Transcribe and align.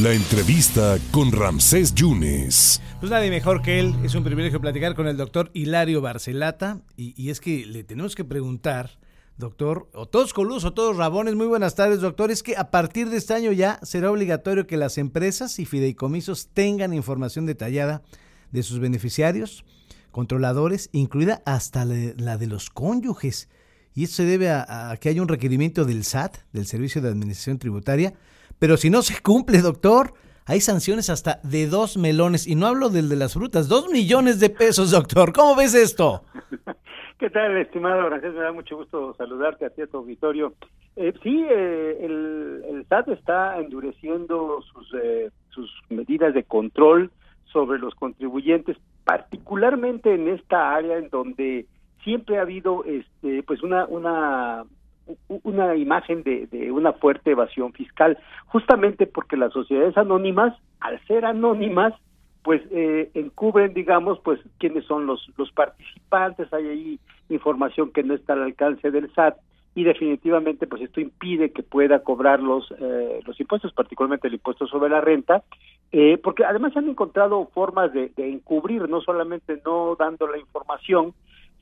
La 0.00 0.14
entrevista 0.14 0.96
con 1.10 1.32
Ramsés 1.32 1.94
Yunes. 1.94 2.80
Pues 2.98 3.12
nadie 3.12 3.28
mejor 3.28 3.60
que 3.60 3.78
él. 3.78 3.94
Es 4.02 4.14
un 4.14 4.24
privilegio 4.24 4.58
platicar 4.58 4.94
con 4.94 5.06
el 5.06 5.18
doctor 5.18 5.50
Hilario 5.52 6.00
Barcelata. 6.00 6.80
Y, 6.96 7.28
es 7.28 7.40
que 7.40 7.66
le 7.66 7.84
tenemos 7.84 8.14
que 8.14 8.24
preguntar, 8.24 8.98
doctor, 9.36 9.90
o 9.92 10.06
todos 10.06 10.32
coludos 10.32 10.64
o 10.64 10.72
todos 10.72 10.96
rabones. 10.96 11.34
Muy 11.34 11.46
buenas 11.46 11.74
tardes, 11.74 12.00
doctor. 12.00 12.30
Es 12.30 12.42
que 12.42 12.56
a 12.56 12.70
partir 12.70 13.10
de 13.10 13.18
este 13.18 13.34
año 13.34 13.52
ya 13.52 13.80
será 13.82 14.10
obligatorio 14.10 14.66
que 14.66 14.78
las 14.78 14.96
empresas 14.96 15.58
y 15.58 15.66
fideicomisos 15.66 16.48
tengan 16.54 16.94
información 16.94 17.44
detallada 17.44 18.00
de 18.50 18.62
sus 18.62 18.78
beneficiarios, 18.78 19.62
controladores, 20.10 20.88
incluida 20.92 21.42
hasta 21.44 21.84
la 21.84 22.38
de 22.38 22.46
los 22.46 22.70
cónyuges. 22.70 23.50
Y 23.94 24.04
esto 24.04 24.16
se 24.16 24.24
debe 24.24 24.48
a, 24.48 24.90
a 24.90 24.96
que 24.96 25.10
hay 25.10 25.20
un 25.20 25.28
requerimiento 25.28 25.84
del 25.84 26.04
SAT, 26.04 26.38
del 26.54 26.64
Servicio 26.64 27.02
de 27.02 27.10
Administración 27.10 27.58
Tributaria 27.58 28.14
pero 28.58 28.76
si 28.76 28.90
no 28.90 29.02
se 29.02 29.20
cumple, 29.20 29.58
doctor, 29.58 30.14
hay 30.46 30.60
sanciones 30.60 31.10
hasta 31.10 31.40
de 31.42 31.66
dos 31.66 31.96
melones. 31.96 32.46
Y 32.46 32.54
no 32.54 32.66
hablo 32.66 32.88
del 32.88 33.08
de 33.08 33.16
las 33.16 33.34
frutas, 33.34 33.68
dos 33.68 33.88
millones 33.88 34.40
de 34.40 34.50
pesos, 34.50 34.90
doctor. 34.90 35.32
¿Cómo 35.32 35.56
ves 35.56 35.74
esto? 35.74 36.24
¿Qué 37.18 37.30
tal, 37.30 37.56
estimado 37.56 38.06
Gracias, 38.06 38.34
Me 38.34 38.40
da 38.40 38.52
mucho 38.52 38.76
gusto 38.76 39.14
saludarte 39.16 39.66
a 39.66 39.70
ti, 39.70 39.82
a 39.82 39.86
tu 39.86 39.98
auditorio. 39.98 40.54
Eh, 40.96 41.12
sí, 41.22 41.46
eh, 41.48 41.98
el, 42.00 42.84
SAT 42.88 43.08
está 43.08 43.58
endureciendo 43.58 44.60
sus, 44.62 44.92
eh, 45.00 45.30
sus 45.50 45.70
medidas 45.88 46.34
de 46.34 46.42
control 46.42 47.10
sobre 47.44 47.78
los 47.78 47.94
contribuyentes, 47.94 48.76
particularmente 49.04 50.14
en 50.14 50.28
esta 50.28 50.74
área 50.74 50.98
en 50.98 51.08
donde 51.10 51.66
siempre 52.02 52.38
ha 52.38 52.42
habido 52.42 52.84
este, 52.84 53.42
pues 53.44 53.62
una, 53.62 53.86
una 53.86 54.64
una 55.42 55.74
imagen 55.76 56.22
de, 56.22 56.46
de, 56.46 56.70
una 56.70 56.92
fuerte 56.92 57.32
evasión 57.32 57.72
fiscal, 57.72 58.18
justamente 58.46 59.06
porque 59.06 59.36
las 59.36 59.52
sociedades 59.52 59.96
anónimas, 59.96 60.56
al 60.80 61.04
ser 61.06 61.24
anónimas, 61.24 61.94
pues 62.42 62.60
eh, 62.70 63.10
encubren, 63.14 63.72
digamos, 63.72 64.18
pues 64.20 64.40
quiénes 64.58 64.84
son 64.84 65.06
los, 65.06 65.30
los 65.36 65.52
participantes, 65.52 66.52
hay 66.52 66.68
ahí 66.68 67.00
información 67.28 67.92
que 67.92 68.02
no 68.02 68.14
está 68.14 68.32
al 68.32 68.42
alcance 68.42 68.90
del 68.90 69.12
SAT 69.14 69.36
y 69.74 69.84
definitivamente 69.84 70.66
pues 70.66 70.82
esto 70.82 71.00
impide 71.00 71.50
que 71.50 71.62
pueda 71.62 72.00
cobrar 72.00 72.40
los, 72.40 72.70
eh, 72.78 73.20
los 73.24 73.40
impuestos, 73.40 73.72
particularmente 73.72 74.28
el 74.28 74.34
impuesto 74.34 74.66
sobre 74.66 74.90
la 74.90 75.00
renta, 75.00 75.42
eh, 75.92 76.18
porque 76.22 76.44
además 76.44 76.72
se 76.72 76.80
han 76.80 76.88
encontrado 76.88 77.46
formas 77.54 77.92
de, 77.92 78.10
de 78.16 78.28
encubrir, 78.28 78.88
no 78.88 79.00
solamente 79.00 79.60
no 79.64 79.96
dando 79.98 80.26
la 80.26 80.38
información, 80.38 81.14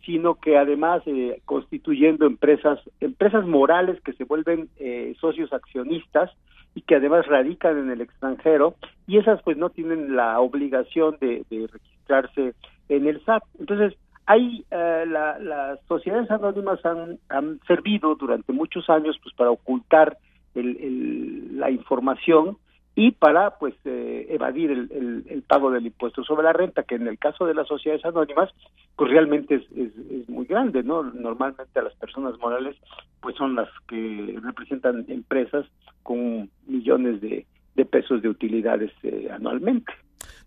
sino 0.05 0.37
que 0.37 0.57
además 0.57 1.03
eh, 1.07 1.41
constituyendo 1.45 2.27
empresas 2.27 2.79
empresas 3.01 3.47
morales 3.47 4.01
que 4.03 4.13
se 4.15 4.25
vuelven 4.25 4.69
eh, 4.79 5.15
socios 5.21 5.53
accionistas 5.53 6.31
y 6.75 6.83
que 6.83 6.97
además 6.97 7.27
radican 7.27 7.79
en 7.79 7.91
el 7.91 8.01
extranjero 8.01 8.75
y 9.07 9.19
esas 9.19 9.43
pues 9.43 9.57
no 9.57 9.71
tienen 9.71 10.17
la 10.17 10.41
obligación 10.41 11.17
de, 11.21 11.45
registrarse 11.51 12.55
en 12.89 13.07
el 13.07 13.23
SAT 13.25 13.43
entonces 13.59 13.95
hay 14.27 14.65
eh, 14.71 15.05
las 15.07 15.81
sociedades 15.87 16.31
anónimas 16.31 16.85
han, 16.85 17.19
han 17.29 17.61
servido 17.67 18.15
durante 18.15 18.53
muchos 18.53 18.89
años 18.89 19.19
pues 19.23 19.35
para 19.35 19.51
ocultar 19.51 20.17
el, 20.55 21.59
la 21.59 21.71
información 21.71 22.57
y 22.95 23.13
para 23.13 23.59
pues 23.59 23.75
eh, 23.85 24.27
evadir 24.31 24.71
el, 24.71 25.25
el, 25.29 25.43
pago 25.43 25.71
del 25.71 25.87
impuesto 25.87 26.25
sobre 26.25 26.43
la 26.43 26.53
renta 26.53 26.83
que 26.83 26.97
en 26.97 27.07
el 27.07 27.19
caso 27.19 27.47
de 27.47 27.55
las 27.55 27.69
sociedades 27.69 28.05
anónimas 28.05 28.51
pues 28.97 29.11
realmente 29.11 29.57
es, 29.57 29.63
es, 29.77 30.29
muy 30.29 30.45
grande 30.47 30.83
no 30.83 31.03
normalmente 31.03 31.83
las 31.83 31.95
personas 31.95 32.39
morales 32.39 32.77
pues 33.21 33.37
son 33.37 33.55
las 33.55 33.69
que 33.89 34.39
representan 34.43 35.05
empresas 35.09 35.67
con 36.03 36.51
millones 36.67 37.21
de, 37.21 37.47
de 37.75 37.85
pesos 37.85 38.23
de 38.23 38.29
utilidades 38.29 38.91
eh, 39.03 39.29
anualmente 39.33 39.93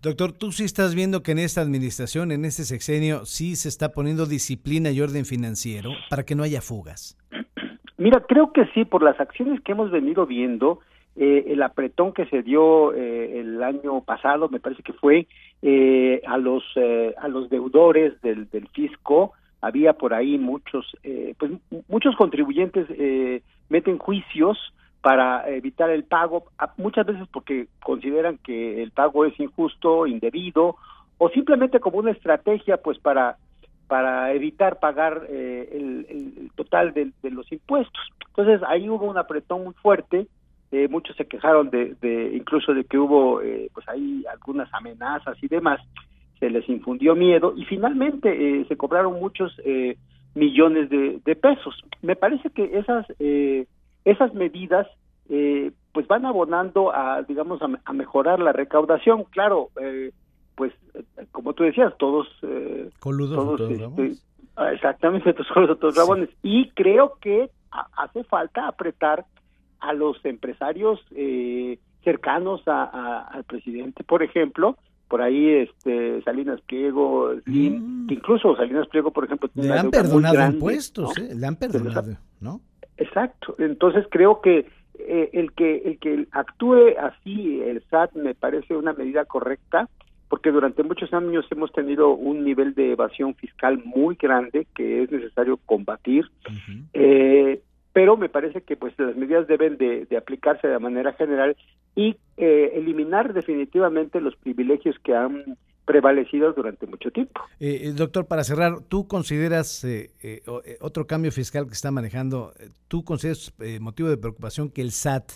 Doctor, 0.01 0.33
tú 0.33 0.51
sí 0.51 0.65
estás 0.65 0.95
viendo 0.95 1.23
que 1.23 1.31
en 1.31 1.39
esta 1.39 1.61
administración, 1.61 2.33
en 2.33 2.43
este 2.43 2.63
sexenio, 2.63 3.25
sí 3.25 3.55
se 3.55 3.69
está 3.69 3.93
poniendo 3.93 4.25
disciplina 4.25 4.91
y 4.91 4.99
orden 4.99 5.25
financiero 5.25 5.91
para 6.09 6.23
que 6.23 6.35
no 6.35 6.43
haya 6.43 6.61
fugas. 6.61 7.17
Mira, 7.97 8.21
creo 8.27 8.51
que 8.51 8.65
sí, 8.73 8.83
por 8.83 9.01
las 9.01 9.17
acciones 9.19 9.61
que 9.61 9.71
hemos 9.71 9.91
venido 9.91 10.25
viendo, 10.25 10.81
eh, 11.15 11.45
el 11.49 11.61
apretón 11.61 12.11
que 12.11 12.25
se 12.25 12.41
dio 12.41 12.91
eh, 12.93 13.39
el 13.39 13.61
año 13.61 14.01
pasado, 14.01 14.49
me 14.49 14.59
parece 14.59 14.81
que 14.81 14.93
fue 14.93 15.27
eh, 15.61 16.21
a 16.25 16.37
los 16.37 16.63
a 17.17 17.27
los 17.27 17.49
deudores 17.49 18.19
del, 18.21 18.49
del 18.49 18.67
fisco, 18.69 19.33
había 19.61 19.93
por 19.93 20.13
ahí 20.13 20.37
muchos 20.39 20.97
pues 21.37 21.51
muchos 21.87 22.15
contribuyentes 22.15 22.87
meten 23.69 23.99
juicios 23.99 24.57
para 25.01 25.47
evitar 25.49 25.89
el 25.91 26.03
pago, 26.03 26.45
muchas 26.77 27.05
veces 27.05 27.27
porque 27.31 27.67
consideran 27.83 28.39
que 28.39 28.81
el 28.81 28.91
pago 28.91 29.25
es 29.25 29.39
injusto, 29.39 30.07
indebido, 30.07 30.77
o 31.17 31.29
simplemente 31.29 31.79
como 31.79 31.99
una 31.99 32.11
estrategia 32.11 32.77
pues 32.77 32.97
para 32.97 33.37
para 33.87 34.33
evitar 34.33 34.79
pagar 34.79 35.27
el, 35.29 36.07
el, 36.09 36.51
total 36.55 36.93
de, 36.93 37.11
de 37.21 37.29
los 37.29 37.51
impuestos. 37.51 38.01
Entonces 38.29 38.61
ahí 38.67 38.89
hubo 38.89 39.05
un 39.05 39.17
apretón 39.17 39.65
muy 39.65 39.73
fuerte, 39.75 40.25
eh, 40.73 40.87
muchos 40.89 41.15
se 41.15 41.27
quejaron 41.27 41.69
de, 41.69 41.95
de, 42.01 42.35
incluso 42.35 42.73
de 42.73 42.83
que 42.83 42.97
hubo 42.97 43.43
eh, 43.43 43.69
pues 43.75 43.87
ahí 43.87 44.23
algunas 44.25 44.73
amenazas 44.73 45.37
y 45.43 45.47
demás. 45.47 45.79
Se 46.39 46.49
les 46.49 46.67
infundió 46.67 47.15
miedo 47.15 47.53
y 47.55 47.63
finalmente 47.65 48.29
eh, 48.31 48.65
se 48.67 48.75
cobraron 48.75 49.19
muchos 49.19 49.55
millones 50.33 50.89
de, 50.89 51.21
de, 51.23 51.35
pesos. 51.35 51.75
Me 52.01 52.15
parece 52.15 52.49
que 52.49 52.79
esas 52.79 53.05
esas 54.03 54.33
medidas 54.33 54.87
pues 55.91 56.07
van 56.07 56.25
abonando 56.25 56.91
a 56.91 57.21
digamos 57.21 57.61
a, 57.61 57.93
mejorar 57.93 58.39
la 58.39 58.51
recaudación. 58.51 59.25
Claro 59.25 59.69
pues 60.55 60.73
como 61.31 61.53
tú 61.53 61.63
decías 61.63 61.93
todos 61.99 62.27
coludos 62.99 63.57
todos, 63.57 63.71
este, 63.71 64.13
ah, 64.55 64.73
exactamente 64.73 65.33
todos 65.53 65.79
todos 65.79 65.95
rabones 65.95 66.29
y 66.41 66.69
creo 66.71 67.17
que 67.21 67.51
hace 67.95 68.23
falta 68.23 68.67
apretar 68.67 69.25
a 69.83 69.93
los 69.93 70.23
empresarios 70.25 70.99
eh, 71.11 71.77
cercanos 72.03 72.61
a, 72.67 73.27
al 73.31 73.43
presidente, 73.43 74.03
por 74.03 74.23
ejemplo, 74.23 74.77
por 75.07 75.21
ahí 75.21 75.49
este 75.49 76.21
Salinas 76.23 76.61
Pliego, 76.61 77.33
mm. 77.45 78.09
incluso 78.09 78.55
Salinas 78.55 78.87
Pliego, 78.87 79.11
por 79.11 79.25
ejemplo, 79.25 79.49
le 79.53 79.71
han 79.71 79.91
perdonado 79.91 80.45
impuestos, 80.45 81.17
¿eh? 81.17 81.35
le 81.35 81.45
han 81.45 81.55
perdonado, 81.55 82.17
¿no? 82.39 82.61
Exacto. 82.97 83.55
Entonces 83.59 84.05
creo 84.09 84.41
que 84.41 84.65
eh, 84.97 85.29
el 85.33 85.51
que 85.53 85.77
el 85.85 85.99
que 85.99 86.27
actúe 86.31 86.97
así 86.99 87.61
el 87.61 87.83
SAT 87.89 88.13
me 88.13 88.35
parece 88.35 88.75
una 88.75 88.93
medida 88.93 89.25
correcta 89.25 89.89
porque 90.29 90.51
durante 90.51 90.81
muchos 90.81 91.13
años 91.13 91.45
hemos 91.51 91.71
tenido 91.73 92.09
un 92.09 92.43
nivel 92.43 92.73
de 92.73 92.93
evasión 92.93 93.35
fiscal 93.35 93.83
muy 93.85 94.15
grande 94.15 94.65
que 94.75 95.03
es 95.03 95.11
necesario 95.11 95.57
combatir. 95.57 96.25
eh, 96.93 97.61
pero 97.93 98.17
me 98.17 98.27
parece 98.27 98.61
que 98.61 98.75
pues 98.75 98.93
las 98.97 99.15
medidas 99.15 99.47
deben 99.47 99.77
de, 99.77 100.07
aplicarse 100.17 100.67
de 100.67 100.79
manera 100.79 101.13
general 101.13 101.55
y 101.95 102.17
eh, 102.37 102.71
eliminar 102.73 103.33
definitivamente 103.33 104.19
los 104.19 104.35
privilegios 104.35 104.95
que 105.03 105.15
han 105.15 105.57
prevalecido 105.85 106.53
durante 106.53 106.87
mucho 106.87 107.11
tiempo. 107.11 107.41
Eh, 107.59 107.81
eh 107.83 107.91
doctor, 107.91 108.25
para 108.25 108.43
cerrar, 108.43 108.81
¿tú 108.87 109.07
consideras 109.07 109.83
eh, 109.83 110.41
otro 110.81 111.05
cambio 111.05 111.31
fiscal 111.31 111.67
que 111.67 111.73
está 111.73 111.91
manejando, 111.91 112.53
tú 112.87 113.03
consideras 113.03 113.53
motivo 113.79 114.09
de 114.09 114.17
preocupación 114.17 114.69
que 114.69 114.81
el 114.81 114.91
SAT 114.91 115.33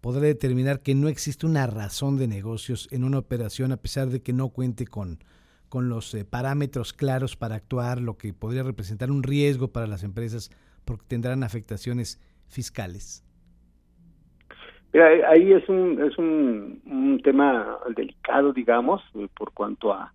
podrá 0.00 0.22
determinar 0.22 0.80
que 0.80 0.94
no 0.94 1.08
existe 1.08 1.46
una 1.46 1.66
razón 1.66 2.16
de 2.16 2.26
negocios 2.26 2.88
en 2.90 3.04
una 3.04 3.18
operación 3.18 3.70
a 3.70 3.76
pesar 3.76 4.08
de 4.08 4.20
que 4.20 4.32
no 4.32 4.48
cuente 4.48 4.86
con, 4.86 5.18
con 5.68 5.88
los 5.88 6.16
parámetros 6.28 6.92
claros 6.92 7.36
para 7.36 7.56
actuar, 7.56 8.00
lo 8.00 8.16
que 8.16 8.32
podría 8.32 8.62
representar 8.62 9.10
un 9.10 9.22
riesgo 9.22 9.68
para 9.68 9.86
las 9.86 10.02
empresas 10.02 10.50
porque 10.84 11.04
tendrán 11.08 11.42
afectaciones 11.42 12.20
fiscales? 12.48 13.24
Mira, 14.92 15.06
ahí 15.28 15.52
es 15.52 15.68
un 15.68 16.02
es 16.02 16.18
un, 16.18 17.20
tema 17.22 17.78
delicado, 17.94 18.52
digamos, 18.52 19.02
eh, 19.14 19.28
por 19.36 19.52
cuanto 19.52 19.92
a, 19.92 20.12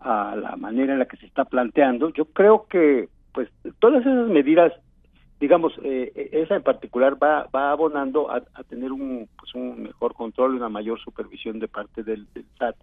a 0.00 0.36
la 0.36 0.56
manera 0.56 0.92
en 0.92 0.98
la 0.98 1.06
que 1.06 1.16
se 1.16 1.26
está 1.26 1.44
planteando. 1.44 2.10
Yo 2.10 2.26
creo 2.26 2.66
que, 2.68 3.08
pues, 3.32 3.48
todas 3.78 4.00
esas 4.00 4.28
medidas, 4.28 4.72
digamos, 5.38 5.72
eh, 5.84 6.28
esa 6.32 6.56
en 6.56 6.62
particular 6.62 7.22
va 7.22 7.48
va 7.54 7.70
abonando 7.70 8.30
a, 8.30 8.42
tener 8.68 8.92
un 8.92 9.28
pues 9.38 9.54
un 9.54 9.84
mejor 9.84 10.14
control, 10.14 10.56
una 10.56 10.68
mayor 10.68 11.00
supervisión 11.00 11.58
de 11.58 11.68
parte 11.68 12.02
del, 12.02 12.26
del 12.34 12.44
SAT. 12.58 12.76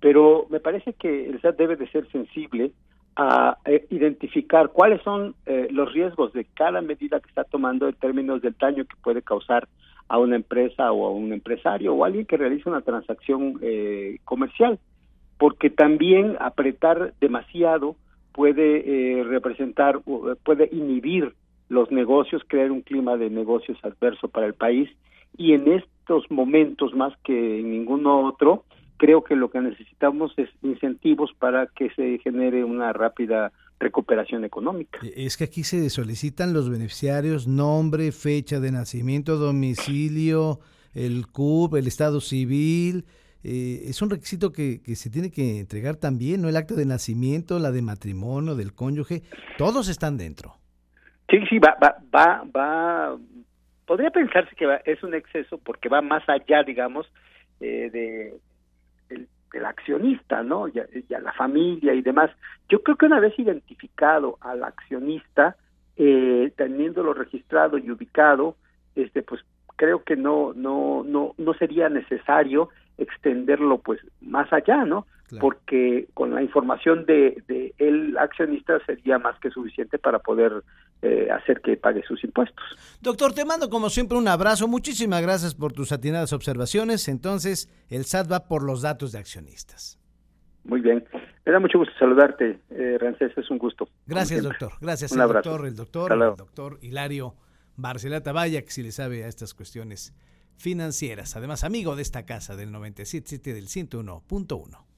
Pero 0.00 0.46
me 0.48 0.60
parece 0.60 0.94
que 0.94 1.28
el 1.28 1.40
SAT 1.40 1.58
debe 1.58 1.76
de 1.76 1.88
ser 1.88 2.10
sensible 2.10 2.72
a 3.16 3.58
eh, 3.64 3.86
identificar 3.90 4.70
cuáles 4.70 5.02
son 5.02 5.34
eh, 5.46 5.68
los 5.70 5.92
riesgos 5.92 6.32
de 6.32 6.46
cada 6.54 6.80
medida 6.80 7.20
que 7.20 7.28
está 7.28 7.44
tomando 7.44 7.88
en 7.88 7.94
términos 7.94 8.40
del 8.40 8.56
daño 8.58 8.84
que 8.84 8.96
puede 9.02 9.22
causar 9.22 9.68
a 10.08 10.18
una 10.18 10.36
empresa 10.36 10.92
o 10.92 11.06
a 11.06 11.10
un 11.10 11.32
empresario 11.32 11.94
o 11.94 12.04
a 12.04 12.06
alguien 12.06 12.26
que 12.26 12.36
realiza 12.36 12.70
una 12.70 12.80
transacción 12.80 13.58
eh, 13.62 14.18
comercial, 14.24 14.78
porque 15.38 15.70
también 15.70 16.36
apretar 16.40 17.12
demasiado 17.20 17.96
puede 18.32 19.22
representar, 19.24 20.00
puede 20.42 20.70
inhibir 20.72 21.34
los 21.68 21.90
negocios, 21.90 22.42
crear 22.46 22.70
un 22.70 22.80
clima 22.80 23.18
de 23.18 23.28
negocios 23.28 23.78
adverso 23.82 24.28
para 24.28 24.46
el 24.46 24.54
país. 24.54 24.88
Y 25.36 25.52
en 25.52 25.70
estos 25.70 26.30
momentos 26.30 26.94
más 26.94 27.12
que 27.24 27.60
en 27.60 27.70
ningún 27.70 28.06
otro, 28.06 28.64
creo 29.02 29.24
que 29.24 29.34
lo 29.34 29.50
que 29.50 29.60
necesitamos 29.60 30.32
es 30.36 30.48
incentivos 30.62 31.32
para 31.36 31.66
que 31.66 31.90
se 31.90 32.20
genere 32.20 32.62
una 32.62 32.92
rápida 32.92 33.50
recuperación 33.80 34.44
económica. 34.44 35.00
E, 35.02 35.26
es 35.26 35.36
que 35.36 35.42
aquí 35.42 35.64
se 35.64 35.90
solicitan 35.90 36.52
los 36.52 36.70
beneficiarios, 36.70 37.48
nombre, 37.48 38.12
fecha 38.12 38.60
de 38.60 38.70
nacimiento, 38.70 39.38
domicilio, 39.38 40.60
el 40.94 41.26
CUP, 41.26 41.74
el 41.74 41.88
estado 41.88 42.20
civil. 42.20 43.04
Eh, 43.42 43.80
es 43.86 44.00
un 44.02 44.10
requisito 44.10 44.52
que, 44.52 44.80
que, 44.84 44.94
se 44.94 45.10
tiene 45.10 45.32
que 45.32 45.58
entregar 45.58 45.96
también, 45.96 46.40
¿no? 46.40 46.48
El 46.48 46.56
acta 46.56 46.76
de 46.76 46.86
nacimiento, 46.86 47.58
la 47.58 47.72
de 47.72 47.82
matrimonio, 47.82 48.54
del 48.54 48.72
cónyuge, 48.72 49.22
todos 49.58 49.88
están 49.88 50.16
dentro. 50.16 50.54
Sí, 51.28 51.38
sí, 51.50 51.58
va, 51.58 51.76
va, 51.82 51.96
va, 52.14 52.44
va. 52.56 53.18
Podría 53.84 54.10
pensarse 54.10 54.54
que 54.54 54.64
es 54.84 55.02
un 55.02 55.12
exceso 55.12 55.58
porque 55.58 55.88
va 55.88 56.02
más 56.02 56.22
allá, 56.28 56.62
digamos, 56.62 57.12
eh, 57.58 57.90
de 57.92 58.34
accionista, 59.82 60.42
¿no? 60.42 60.68
Ya, 60.68 60.86
ya, 61.08 61.18
la 61.20 61.32
familia 61.32 61.92
y 61.94 62.02
demás. 62.02 62.30
Yo 62.68 62.82
creo 62.82 62.96
que 62.96 63.06
una 63.06 63.20
vez 63.20 63.36
identificado 63.38 64.38
al 64.40 64.62
accionista, 64.62 65.56
eh, 65.96 66.52
teniéndolo 66.56 67.12
registrado 67.12 67.78
y 67.78 67.90
ubicado, 67.90 68.56
este, 68.94 69.22
pues 69.22 69.42
creo 69.76 70.04
que 70.04 70.16
no, 70.16 70.52
no, 70.54 71.02
no, 71.04 71.34
no 71.36 71.54
sería 71.54 71.88
necesario 71.88 72.68
extenderlo, 72.98 73.78
pues, 73.78 74.00
más 74.20 74.52
allá, 74.52 74.84
¿no? 74.84 75.06
Porque 75.40 76.08
con 76.14 76.34
la 76.34 76.42
información 76.42 77.06
de, 77.06 77.42
de, 77.48 77.74
el 77.78 78.16
accionista 78.18 78.78
sería 78.84 79.18
más 79.18 79.38
que 79.40 79.50
suficiente 79.50 79.98
para 79.98 80.18
poder 80.18 80.62
eh, 81.02 81.28
hacer 81.30 81.60
que 81.60 81.76
pague 81.76 82.02
sus 82.04 82.22
impuestos. 82.22 82.64
Doctor, 83.00 83.32
te 83.32 83.44
mando 83.44 83.68
como 83.68 83.90
siempre 83.90 84.18
un 84.18 84.28
abrazo. 84.28 84.68
Muchísimas 84.68 85.22
gracias 85.22 85.54
por 85.54 85.72
tus 85.72 85.90
atinadas 85.92 86.32
observaciones. 86.32 87.08
Entonces, 87.08 87.68
el 87.88 88.04
SAT 88.04 88.30
va 88.30 88.48
por 88.48 88.62
los 88.62 88.82
datos 88.82 89.12
de 89.12 89.18
accionistas. 89.18 89.98
Muy 90.64 90.80
bien. 90.80 91.04
Me 91.44 91.52
da 91.52 91.58
mucho 91.58 91.78
gusto 91.78 91.92
saludarte, 91.98 92.60
eh, 92.70 92.98
Rancés. 93.00 93.32
Es 93.36 93.50
un 93.50 93.58
gusto. 93.58 93.88
Gracias, 94.06 94.44
doctor. 94.44 94.72
Gracias, 94.80 95.10
un 95.12 95.20
abrazo. 95.20 95.50
doctor, 95.50 95.66
el 95.66 95.76
doctor, 95.76 96.12
el 96.12 96.36
doctor 96.36 96.78
Hilario 96.82 97.34
Barcelata 97.76 98.32
Vaya, 98.32 98.62
que 98.62 98.70
si 98.70 98.82
le 98.82 98.92
sabe 98.92 99.24
a 99.24 99.28
estas 99.28 99.54
cuestiones 99.54 100.14
financieras. 100.56 101.36
Además, 101.36 101.64
amigo 101.64 101.96
de 101.96 102.02
esta 102.02 102.24
casa 102.24 102.54
del 102.54 102.72
97.7 102.72 103.52
del 103.52 103.66
101.1. 103.66 104.91